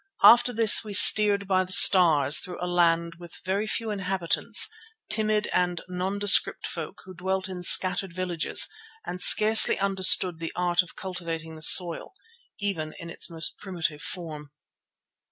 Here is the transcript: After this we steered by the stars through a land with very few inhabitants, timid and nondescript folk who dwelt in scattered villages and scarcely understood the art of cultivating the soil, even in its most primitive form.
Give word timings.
After 0.23 0.51
this 0.51 0.83
we 0.83 0.95
steered 0.95 1.47
by 1.47 1.63
the 1.63 1.71
stars 1.71 2.39
through 2.39 2.57
a 2.59 2.65
land 2.65 3.17
with 3.19 3.35
very 3.45 3.67
few 3.67 3.91
inhabitants, 3.91 4.67
timid 5.11 5.47
and 5.53 5.79
nondescript 5.87 6.65
folk 6.65 7.01
who 7.05 7.13
dwelt 7.13 7.47
in 7.47 7.61
scattered 7.61 8.11
villages 8.11 8.67
and 9.05 9.21
scarcely 9.21 9.77
understood 9.77 10.39
the 10.39 10.51
art 10.55 10.81
of 10.81 10.95
cultivating 10.95 11.53
the 11.53 11.61
soil, 11.61 12.13
even 12.59 12.95
in 12.97 13.11
its 13.11 13.29
most 13.29 13.59
primitive 13.59 14.01
form. 14.01 14.49